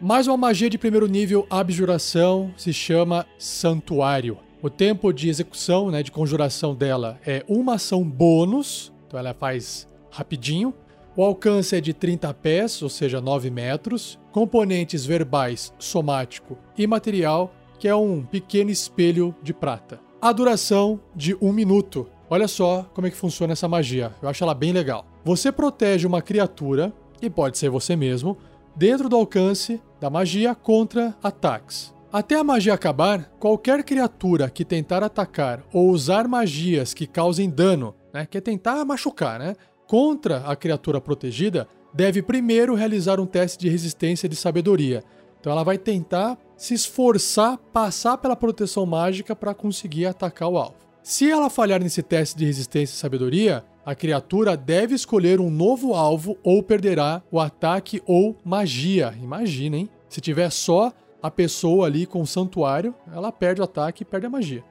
Mais 0.00 0.26
uma 0.26 0.36
magia 0.36 0.68
de 0.68 0.76
primeiro 0.76 1.06
nível, 1.06 1.46
abjuração, 1.48 2.52
se 2.56 2.72
chama 2.72 3.24
Santuário. 3.38 4.38
O 4.60 4.68
tempo 4.68 5.12
de 5.12 5.28
execução, 5.28 5.88
né, 5.88 6.02
de 6.02 6.10
conjuração 6.10 6.74
dela 6.74 7.20
é 7.24 7.44
uma 7.46 7.74
ação 7.74 8.02
bônus, 8.02 8.92
então 9.06 9.20
ela 9.20 9.32
faz 9.32 9.86
rapidinho. 10.10 10.74
O 11.14 11.22
alcance 11.22 11.76
é 11.76 11.80
de 11.80 11.94
30 11.94 12.34
pés, 12.34 12.82
ou 12.82 12.88
seja, 12.88 13.20
9 13.20 13.50
metros. 13.50 14.18
Componentes 14.32 15.06
verbais, 15.06 15.72
somático 15.78 16.58
e 16.76 16.88
material, 16.88 17.54
que 17.78 17.86
é 17.86 17.94
um 17.94 18.24
pequeno 18.24 18.70
espelho 18.70 19.32
de 19.40 19.54
prata. 19.54 20.09
A 20.22 20.32
duração 20.32 21.00
de 21.16 21.34
um 21.40 21.50
minuto. 21.50 22.06
Olha 22.28 22.46
só 22.46 22.82
como 22.92 23.06
é 23.06 23.10
que 23.10 23.16
funciona 23.16 23.54
essa 23.54 23.66
magia. 23.66 24.14
Eu 24.20 24.28
acho 24.28 24.44
ela 24.44 24.52
bem 24.52 24.70
legal. 24.70 25.06
Você 25.24 25.50
protege 25.50 26.06
uma 26.06 26.20
criatura, 26.20 26.92
e 27.22 27.30
pode 27.30 27.56
ser 27.56 27.70
você 27.70 27.96
mesmo, 27.96 28.36
dentro 28.76 29.08
do 29.08 29.16
alcance 29.16 29.80
da 29.98 30.10
magia 30.10 30.54
contra 30.54 31.16
ataques. 31.22 31.94
Até 32.12 32.36
a 32.36 32.44
magia 32.44 32.74
acabar, 32.74 33.32
qualquer 33.38 33.82
criatura 33.82 34.50
que 34.50 34.62
tentar 34.62 35.02
atacar 35.02 35.62
ou 35.72 35.88
usar 35.88 36.28
magias 36.28 36.92
que 36.92 37.06
causem 37.06 37.48
dano, 37.48 37.94
né, 38.12 38.26
que 38.26 38.36
é 38.36 38.42
tentar 38.42 38.84
machucar, 38.84 39.38
né, 39.38 39.56
contra 39.86 40.38
a 40.40 40.54
criatura 40.54 41.00
protegida, 41.00 41.66
deve 41.94 42.20
primeiro 42.20 42.74
realizar 42.74 43.18
um 43.20 43.26
teste 43.26 43.58
de 43.58 43.70
resistência 43.70 44.28
de 44.28 44.36
sabedoria. 44.36 45.02
Então 45.40 45.50
ela 45.50 45.64
vai 45.64 45.78
tentar 45.78 46.36
se 46.60 46.74
esforçar, 46.74 47.56
passar 47.72 48.18
pela 48.18 48.36
proteção 48.36 48.84
mágica 48.84 49.34
para 49.34 49.54
conseguir 49.54 50.04
atacar 50.04 50.46
o 50.46 50.58
alvo. 50.58 50.74
Se 51.02 51.30
ela 51.30 51.48
falhar 51.48 51.82
nesse 51.82 52.02
teste 52.02 52.36
de 52.36 52.44
resistência 52.44 52.92
e 52.92 52.98
sabedoria, 52.98 53.64
a 53.82 53.94
criatura 53.94 54.58
deve 54.58 54.94
escolher 54.94 55.40
um 55.40 55.48
novo 55.48 55.94
alvo 55.94 56.36
ou 56.44 56.62
perderá 56.62 57.22
o 57.32 57.40
ataque 57.40 58.02
ou 58.04 58.36
magia. 58.44 59.14
Imagina, 59.22 59.78
hein? 59.78 59.88
Se 60.06 60.20
tiver 60.20 60.50
só 60.50 60.92
a 61.22 61.30
pessoa 61.30 61.86
ali 61.86 62.04
com 62.04 62.20
o 62.20 62.26
santuário, 62.26 62.94
ela 63.10 63.32
perde 63.32 63.62
o 63.62 63.64
ataque 63.64 64.02
e 64.02 64.06
perde 64.06 64.26
a 64.26 64.30
magia. 64.30 64.62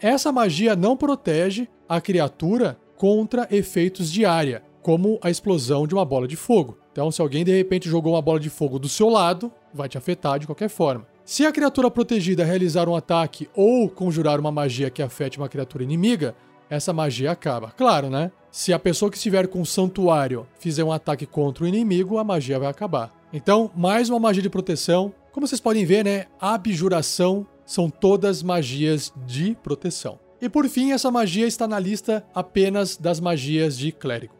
Essa 0.00 0.32
magia 0.32 0.74
não 0.74 0.96
protege 0.96 1.68
a 1.88 2.00
criatura 2.00 2.76
contra 2.96 3.46
efeitos 3.48 4.10
de 4.10 4.24
área, 4.24 4.64
como 4.82 5.20
a 5.22 5.30
explosão 5.30 5.86
de 5.86 5.94
uma 5.94 6.04
bola 6.04 6.26
de 6.26 6.34
fogo. 6.34 6.78
Então, 6.90 7.12
se 7.12 7.22
alguém 7.22 7.44
de 7.44 7.56
repente 7.56 7.88
jogou 7.88 8.14
uma 8.14 8.22
bola 8.22 8.40
de 8.40 8.50
fogo 8.50 8.76
do 8.76 8.88
seu 8.88 9.08
lado, 9.08 9.52
vai 9.72 9.88
te 9.88 9.96
afetar 9.96 10.40
de 10.40 10.46
qualquer 10.46 10.68
forma. 10.68 11.06
Se 11.28 11.44
a 11.44 11.52
criatura 11.52 11.90
protegida 11.90 12.42
realizar 12.42 12.88
um 12.88 12.96
ataque 12.96 13.50
ou 13.54 13.86
conjurar 13.86 14.40
uma 14.40 14.50
magia 14.50 14.88
que 14.88 15.02
afete 15.02 15.36
uma 15.36 15.46
criatura 15.46 15.84
inimiga, 15.84 16.34
essa 16.70 16.90
magia 16.90 17.30
acaba. 17.30 17.70
Claro, 17.72 18.08
né? 18.08 18.32
Se 18.50 18.72
a 18.72 18.78
pessoa 18.78 19.10
que 19.10 19.18
estiver 19.18 19.46
com 19.46 19.60
o 19.60 19.66
santuário 19.66 20.48
fizer 20.58 20.82
um 20.82 20.90
ataque 20.90 21.26
contra 21.26 21.64
o 21.64 21.68
inimigo, 21.68 22.16
a 22.16 22.24
magia 22.24 22.58
vai 22.58 22.70
acabar. 22.70 23.12
Então, 23.30 23.70
mais 23.76 24.08
uma 24.08 24.18
magia 24.18 24.42
de 24.42 24.48
proteção 24.48 25.12
como 25.30 25.46
vocês 25.46 25.60
podem 25.60 25.84
ver, 25.84 26.02
né, 26.02 26.24
abjuração 26.40 27.46
são 27.66 27.90
todas 27.90 28.42
magias 28.42 29.12
de 29.26 29.54
proteção. 29.62 30.18
E 30.40 30.48
por 30.48 30.66
fim, 30.66 30.92
essa 30.92 31.10
magia 31.10 31.46
está 31.46 31.68
na 31.68 31.78
lista 31.78 32.24
apenas 32.34 32.96
das 32.96 33.20
magias 33.20 33.76
de 33.76 33.92
clérigo. 33.92 34.32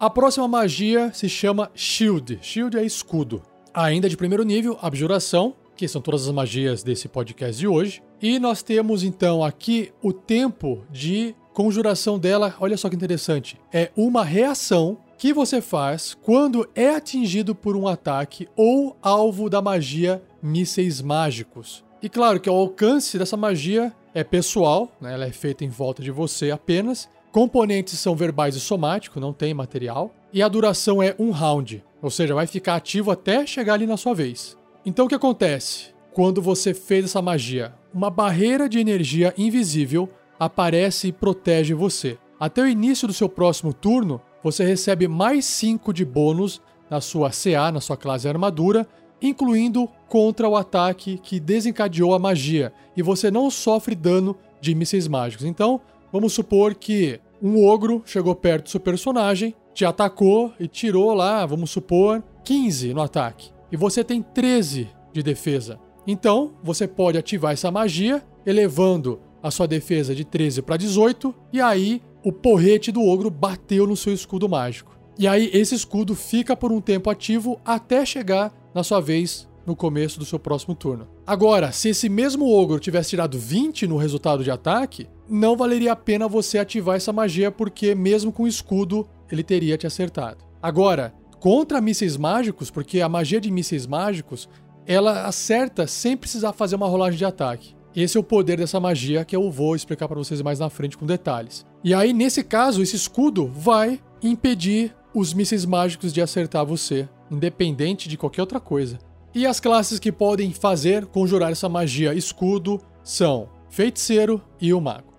A 0.00 0.08
próxima 0.08 0.48
magia 0.48 1.12
se 1.12 1.28
chama 1.28 1.70
Shield. 1.74 2.38
Shield 2.40 2.78
é 2.78 2.82
escudo. 2.82 3.42
Ainda 3.76 4.08
de 4.08 4.16
primeiro 4.16 4.42
nível, 4.42 4.78
abjuração, 4.80 5.54
que 5.76 5.86
são 5.86 6.00
todas 6.00 6.26
as 6.26 6.32
magias 6.32 6.82
desse 6.82 7.08
podcast 7.08 7.60
de 7.60 7.68
hoje. 7.68 8.02
E 8.22 8.38
nós 8.38 8.62
temos 8.62 9.04
então 9.04 9.44
aqui 9.44 9.92
o 10.02 10.14
tempo 10.14 10.82
de 10.90 11.34
conjuração 11.52 12.18
dela. 12.18 12.56
Olha 12.58 12.78
só 12.78 12.88
que 12.88 12.96
interessante. 12.96 13.60
É 13.70 13.90
uma 13.94 14.24
reação 14.24 14.96
que 15.18 15.30
você 15.30 15.60
faz 15.60 16.16
quando 16.22 16.66
é 16.74 16.88
atingido 16.88 17.54
por 17.54 17.76
um 17.76 17.86
ataque 17.86 18.48
ou 18.56 18.96
alvo 19.02 19.50
da 19.50 19.60
magia 19.60 20.22
mísseis 20.42 21.02
mágicos. 21.02 21.84
E 22.02 22.08
claro 22.08 22.40
que 22.40 22.48
o 22.48 22.54
alcance 22.54 23.18
dessa 23.18 23.36
magia 23.36 23.92
é 24.14 24.24
pessoal, 24.24 24.90
né? 24.98 25.12
ela 25.12 25.26
é 25.26 25.32
feita 25.32 25.66
em 25.66 25.68
volta 25.68 26.02
de 26.02 26.10
você 26.10 26.50
apenas. 26.50 27.10
Componentes 27.36 27.98
são 27.98 28.16
verbais 28.16 28.56
e 28.56 28.60
somáticos, 28.60 29.20
não 29.20 29.30
tem 29.30 29.52
material. 29.52 30.14
E 30.32 30.42
a 30.42 30.48
duração 30.48 31.02
é 31.02 31.14
um 31.18 31.30
round, 31.30 31.84
ou 32.00 32.08
seja, 32.08 32.34
vai 32.34 32.46
ficar 32.46 32.76
ativo 32.76 33.10
até 33.10 33.44
chegar 33.44 33.74
ali 33.74 33.86
na 33.86 33.98
sua 33.98 34.14
vez. 34.14 34.56
Então 34.86 35.04
o 35.04 35.08
que 35.08 35.14
acontece? 35.14 35.90
Quando 36.14 36.40
você 36.40 36.72
fez 36.72 37.04
essa 37.04 37.20
magia, 37.20 37.74
uma 37.92 38.08
barreira 38.08 38.70
de 38.70 38.78
energia 38.78 39.34
invisível 39.36 40.08
aparece 40.40 41.08
e 41.08 41.12
protege 41.12 41.74
você. 41.74 42.16
Até 42.40 42.62
o 42.62 42.66
início 42.66 43.06
do 43.06 43.12
seu 43.12 43.28
próximo 43.28 43.74
turno, 43.74 44.18
você 44.42 44.64
recebe 44.64 45.06
mais 45.06 45.44
5 45.44 45.92
de 45.92 46.06
bônus 46.06 46.62
na 46.88 47.02
sua 47.02 47.28
CA, 47.28 47.70
na 47.70 47.82
sua 47.82 47.98
classe 47.98 48.26
armadura, 48.26 48.88
incluindo 49.20 49.86
contra 50.08 50.48
o 50.48 50.56
ataque 50.56 51.18
que 51.18 51.38
desencadeou 51.38 52.14
a 52.14 52.18
magia, 52.18 52.72
e 52.96 53.02
você 53.02 53.30
não 53.30 53.50
sofre 53.50 53.94
dano 53.94 54.34
de 54.58 54.74
mísseis 54.74 55.06
mágicos. 55.06 55.44
Então, 55.44 55.82
vamos 56.10 56.32
supor 56.32 56.74
que 56.74 57.20
um 57.42 57.64
ogro 57.66 58.02
chegou 58.04 58.34
perto 58.34 58.64
do 58.64 58.70
seu 58.70 58.80
personagem, 58.80 59.54
te 59.74 59.84
atacou 59.84 60.52
e 60.58 60.66
tirou 60.66 61.12
lá, 61.12 61.44
vamos 61.44 61.70
supor, 61.70 62.22
15 62.44 62.94
no 62.94 63.02
ataque. 63.02 63.50
E 63.70 63.76
você 63.76 64.02
tem 64.02 64.22
13 64.22 64.88
de 65.12 65.22
defesa. 65.22 65.78
Então, 66.06 66.54
você 66.62 66.86
pode 66.86 67.18
ativar 67.18 67.52
essa 67.52 67.70
magia, 67.70 68.22
elevando 68.44 69.20
a 69.42 69.50
sua 69.50 69.66
defesa 69.66 70.14
de 70.14 70.24
13 70.24 70.62
para 70.62 70.76
18, 70.76 71.34
e 71.52 71.60
aí 71.60 72.00
o 72.24 72.32
porrete 72.32 72.90
do 72.90 73.02
ogro 73.02 73.30
bateu 73.30 73.86
no 73.86 73.96
seu 73.96 74.12
escudo 74.12 74.48
mágico. 74.48 74.96
E 75.18 75.26
aí 75.26 75.50
esse 75.52 75.74
escudo 75.74 76.14
fica 76.14 76.56
por 76.56 76.72
um 76.72 76.80
tempo 76.80 77.08
ativo 77.08 77.60
até 77.64 78.04
chegar 78.04 78.52
na 78.74 78.82
sua 78.82 79.00
vez 79.00 79.48
no 79.66 79.74
começo 79.74 80.18
do 80.18 80.24
seu 80.24 80.38
próximo 80.38 80.74
turno. 80.74 81.08
Agora, 81.26 81.72
se 81.72 81.88
esse 81.88 82.08
mesmo 82.08 82.48
ogro 82.48 82.78
tivesse 82.78 83.10
tirado 83.10 83.38
20 83.38 83.86
no 83.86 83.96
resultado 83.96 84.44
de 84.44 84.50
ataque, 84.50 85.08
não 85.28 85.56
valeria 85.56 85.92
a 85.92 85.96
pena 85.96 86.28
você 86.28 86.58
ativar 86.58 86.96
essa 86.96 87.12
magia 87.12 87.50
porque 87.50 87.94
mesmo 87.94 88.32
com 88.32 88.46
escudo 88.46 89.06
ele 89.30 89.42
teria 89.42 89.76
te 89.76 89.86
acertado. 89.86 90.44
Agora, 90.62 91.12
contra 91.40 91.80
mísseis 91.80 92.16
mágicos, 92.16 92.70
porque 92.70 93.00
a 93.00 93.08
magia 93.08 93.40
de 93.40 93.50
mísseis 93.50 93.86
mágicos, 93.86 94.48
ela 94.86 95.26
acerta 95.26 95.86
sem 95.86 96.16
precisar 96.16 96.52
fazer 96.52 96.76
uma 96.76 96.88
rolagem 96.88 97.18
de 97.18 97.24
ataque. 97.24 97.74
Esse 97.94 98.16
é 98.16 98.20
o 98.20 98.22
poder 98.22 98.58
dessa 98.58 98.78
magia 98.78 99.24
que 99.24 99.34
eu 99.34 99.50
vou 99.50 99.74
explicar 99.74 100.06
para 100.06 100.18
vocês 100.18 100.42
mais 100.42 100.58
na 100.58 100.68
frente 100.68 100.98
com 100.98 101.06
detalhes. 101.06 101.64
E 101.82 101.94
aí, 101.94 102.12
nesse 102.12 102.44
caso, 102.44 102.82
esse 102.82 102.94
escudo 102.94 103.46
vai 103.46 104.00
impedir 104.22 104.94
os 105.14 105.32
mísseis 105.32 105.64
mágicos 105.64 106.12
de 106.12 106.20
acertar 106.20 106.66
você, 106.66 107.08
independente 107.30 108.06
de 108.06 108.18
qualquer 108.18 108.42
outra 108.42 108.60
coisa. 108.60 108.98
E 109.36 109.46
as 109.46 109.60
classes 109.60 109.98
que 109.98 110.10
podem 110.10 110.50
fazer 110.50 111.04
conjurar 111.04 111.52
essa 111.52 111.68
magia 111.68 112.14
escudo 112.14 112.80
são 113.04 113.50
feiticeiro 113.68 114.40
e 114.58 114.72
o 114.72 114.80
mago. 114.80 115.12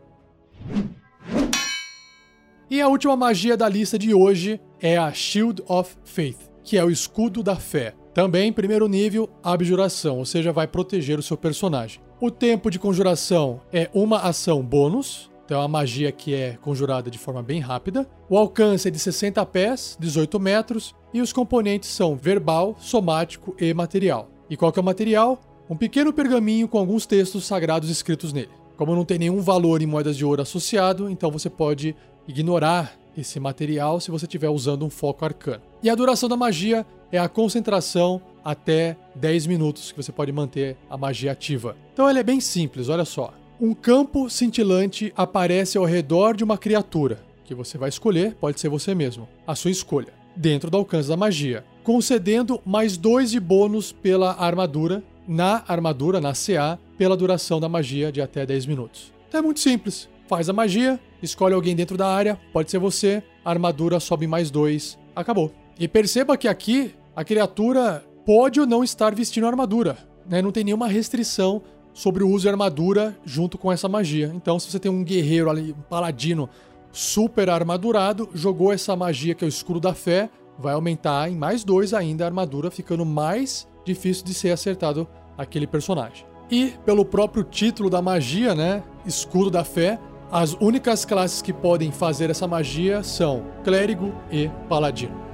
E 2.67 2.81
a 2.81 2.87
última 2.87 3.15
magia 3.15 3.55
da 3.55 3.69
lista 3.69 3.95
de 3.95 4.15
hoje 4.15 4.59
é 4.81 4.97
a 4.97 5.13
Shield 5.13 5.61
of 5.67 5.95
Faith, 6.03 6.49
que 6.63 6.79
é 6.79 6.83
o 6.83 6.89
escudo 6.89 7.43
da 7.43 7.57
fé. 7.57 7.93
Também, 8.11 8.51
primeiro 8.51 8.87
nível, 8.87 9.29
abjuração, 9.43 10.17
ou 10.17 10.25
seja, 10.25 10.51
vai 10.51 10.65
proteger 10.65 11.19
o 11.19 11.23
seu 11.23 11.37
personagem. 11.37 12.01
O 12.19 12.31
tempo 12.31 12.71
de 12.71 12.79
conjuração 12.79 13.61
é 13.71 13.87
uma 13.93 14.21
ação 14.21 14.63
bônus. 14.63 15.29
Então 15.47 15.59
é 15.59 15.61
uma 15.61 15.69
magia 15.69 16.11
que 16.11 16.33
é 16.33 16.57
conjurada 16.61 17.09
de 17.09 17.17
forma 17.17 17.41
bem 17.41 17.61
rápida. 17.61 18.05
O 18.29 18.37
alcance 18.37 18.89
é 18.89 18.91
de 18.91 18.99
60 18.99 19.45
pés, 19.45 19.95
18 19.97 20.37
metros, 20.41 20.93
e 21.13 21.21
os 21.21 21.31
componentes 21.31 21.89
são 21.89 22.17
verbal, 22.17 22.75
somático 22.77 23.55
e 23.57 23.73
material. 23.73 24.29
E 24.49 24.57
qual 24.57 24.73
que 24.73 24.79
é 24.79 24.81
o 24.81 24.85
material? 24.85 25.39
Um 25.69 25.77
pequeno 25.77 26.11
pergaminho 26.11 26.67
com 26.67 26.77
alguns 26.77 27.05
textos 27.05 27.45
sagrados 27.45 27.89
escritos 27.89 28.33
nele. 28.33 28.49
Como 28.75 28.93
não 28.93 29.05
tem 29.05 29.17
nenhum 29.17 29.39
valor 29.39 29.81
em 29.81 29.85
moedas 29.85 30.17
de 30.17 30.25
ouro 30.25 30.41
associado, 30.41 31.09
então 31.09 31.31
você 31.31 31.49
pode 31.49 31.95
ignorar 32.27 32.93
esse 33.17 33.39
material 33.39 34.01
se 34.01 34.11
você 34.11 34.25
estiver 34.25 34.49
usando 34.49 34.85
um 34.85 34.89
foco 34.89 35.23
arcano. 35.23 35.61
E 35.81 35.89
a 35.89 35.95
duração 35.95 36.27
da 36.27 36.35
magia 36.35 36.85
é 37.09 37.17
a 37.17 37.29
concentração 37.29 38.21
até 38.43 38.97
10 39.15 39.47
minutos 39.47 39.93
que 39.93 40.03
você 40.03 40.11
pode 40.11 40.33
manter 40.33 40.75
a 40.89 40.97
magia 40.97 41.31
ativa. 41.31 41.77
Então 41.93 42.09
ela 42.09 42.19
é 42.19 42.23
bem 42.23 42.41
simples, 42.41 42.89
olha 42.89 43.05
só. 43.05 43.33
Um 43.59 43.73
campo 43.73 44.29
cintilante 44.29 45.11
aparece 45.17 45.79
ao 45.79 45.83
redor 45.83 46.37
de 46.37 46.43
uma 46.43 46.59
criatura, 46.59 47.23
que 47.43 47.55
você 47.55 47.75
vai 47.75 47.89
escolher, 47.89 48.35
pode 48.35 48.59
ser 48.59 48.69
você 48.69 48.93
mesmo, 48.93 49.27
a 49.47 49.55
sua 49.55 49.71
escolha, 49.71 50.13
dentro 50.35 50.69
do 50.69 50.77
alcance 50.77 51.09
da 51.09 51.17
magia, 51.17 51.65
concedendo 51.83 52.61
mais 52.63 52.97
dois 52.97 53.31
de 53.31 53.39
bônus 53.39 53.91
pela 53.91 54.33
armadura, 54.33 55.03
na 55.27 55.63
armadura, 55.67 56.21
na 56.21 56.33
CA, 56.33 56.77
pela 56.99 57.17
duração 57.17 57.59
da 57.59 57.67
magia 57.67 58.11
de 58.11 58.21
até 58.21 58.45
10 58.45 58.67
minutos. 58.67 59.11
Então 59.27 59.39
é 59.39 59.43
muito 59.43 59.59
simples. 59.59 60.07
Faz 60.27 60.47
a 60.49 60.53
magia, 60.53 60.99
escolhe 61.19 61.55
alguém 61.55 61.75
dentro 61.75 61.97
da 61.97 62.07
área, 62.07 62.39
pode 62.53 62.69
ser 62.69 62.77
você, 62.77 63.23
a 63.43 63.49
armadura 63.49 63.99
sobe 63.99 64.27
mais 64.27 64.51
dois, 64.51 64.99
acabou. 65.15 65.51
E 65.79 65.87
perceba 65.87 66.37
que 66.37 66.47
aqui 66.47 66.93
a 67.15 67.23
criatura 67.23 68.05
pode 68.23 68.59
ou 68.59 68.67
não 68.67 68.83
estar 68.83 69.15
vestindo 69.15 69.47
armadura, 69.47 69.97
né? 70.29 70.43
Não 70.43 70.51
tem 70.51 70.63
nenhuma 70.63 70.87
restrição 70.87 71.63
sobre 71.97 72.23
o 72.23 72.29
uso 72.29 72.43
de 72.43 72.49
armadura 72.49 73.17
junto 73.25 73.57
com 73.57 73.71
essa 73.71 73.89
magia. 73.89 74.31
Então, 74.35 74.59
se 74.59 74.69
você 74.69 74.77
tem 74.77 74.91
um 74.91 75.03
guerreiro 75.03 75.49
ali, 75.49 75.71
um 75.71 75.81
paladino 75.89 76.47
super 76.91 77.49
armadurado, 77.49 78.29
jogou 78.35 78.71
essa 78.71 78.95
magia 78.95 79.33
que 79.33 79.43
é 79.43 79.47
o 79.47 79.49
escudo 79.49 79.79
da 79.79 79.95
fé, 79.95 80.29
vai 80.59 80.75
aumentar 80.75 81.27
em 81.27 81.35
mais 81.35 81.63
dois 81.63 81.95
ainda 81.95 82.23
a 82.23 82.27
armadura, 82.27 82.69
ficando 82.69 83.03
mais 83.03 83.67
difícil 83.83 84.23
de 84.23 84.35
ser 84.35 84.51
acertado 84.51 85.07
aquele 85.35 85.65
personagem. 85.65 86.23
E 86.51 86.75
pelo 86.85 87.03
próprio 87.03 87.43
título 87.43 87.89
da 87.89 87.99
magia, 87.99 88.53
né, 88.53 88.83
escudo 89.03 89.49
da 89.49 89.63
fé, 89.63 89.99
as 90.31 90.53
únicas 90.61 91.03
classes 91.03 91.41
que 91.41 91.51
podem 91.51 91.91
fazer 91.91 92.29
essa 92.29 92.47
magia 92.47 93.01
são 93.01 93.43
clérigo 93.63 94.13
e 94.31 94.51
paladino. 94.69 95.26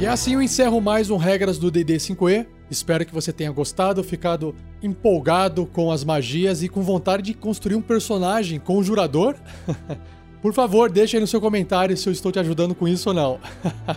E 0.00 0.06
assim 0.06 0.34
eu 0.34 0.40
encerro 0.40 0.80
mais 0.80 1.10
um 1.10 1.16
Regras 1.16 1.58
do 1.58 1.72
DD 1.72 1.96
5E. 1.96 2.46
Espero 2.70 3.04
que 3.04 3.12
você 3.12 3.32
tenha 3.32 3.50
gostado, 3.50 4.04
ficado 4.04 4.54
empolgado 4.80 5.66
com 5.66 5.90
as 5.90 6.04
magias 6.04 6.62
e 6.62 6.68
com 6.68 6.82
vontade 6.82 7.24
de 7.24 7.34
construir 7.34 7.74
um 7.74 7.82
personagem 7.82 8.60
conjurador. 8.60 9.34
Por 10.40 10.54
favor, 10.54 10.88
deixe 10.88 11.16
aí 11.16 11.20
no 11.20 11.26
seu 11.26 11.40
comentário 11.40 11.96
se 11.96 12.08
eu 12.08 12.12
estou 12.12 12.30
te 12.30 12.38
ajudando 12.38 12.76
com 12.76 12.86
isso 12.86 13.08
ou 13.08 13.14
não. 13.14 13.40